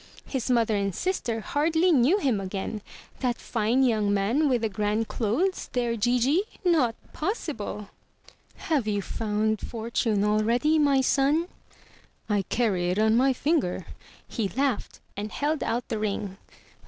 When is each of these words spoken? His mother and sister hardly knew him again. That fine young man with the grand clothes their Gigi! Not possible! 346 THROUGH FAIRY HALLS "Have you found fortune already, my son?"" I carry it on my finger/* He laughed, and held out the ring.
His 0.25 0.49
mother 0.49 0.75
and 0.75 0.95
sister 0.95 1.41
hardly 1.41 1.91
knew 1.91 2.17
him 2.17 2.41
again. 2.41 2.81
That 3.19 3.37
fine 3.37 3.83
young 3.83 4.11
man 4.11 4.49
with 4.49 4.63
the 4.63 4.67
grand 4.67 5.07
clothes 5.07 5.69
their 5.73 5.95
Gigi! 5.95 6.41
Not 6.65 6.95
possible! 7.13 7.89
346 8.55 8.59
THROUGH 8.67 8.67
FAIRY 8.67 8.69
HALLS 8.69 8.69
"Have 8.69 8.87
you 8.87 9.01
found 9.03 9.61
fortune 9.61 10.23
already, 10.23 10.79
my 10.79 11.01
son?"" 11.01 11.47
I 12.37 12.41
carry 12.49 12.89
it 12.89 12.97
on 12.97 13.15
my 13.15 13.31
finger/* 13.31 13.85
He 14.27 14.47
laughed, 14.47 14.99
and 15.15 15.31
held 15.31 15.61
out 15.63 15.87
the 15.87 15.99
ring. 15.99 16.37